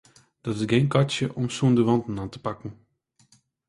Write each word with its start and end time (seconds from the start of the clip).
Dat 0.41 0.55
is 0.55 0.65
gjin 0.71 0.91
katsje 0.93 1.25
om 1.39 1.47
sûnder 1.55 1.85
wanten 1.89 2.19
oan 2.21 2.31
te 2.33 2.39
pakken. 2.45 2.71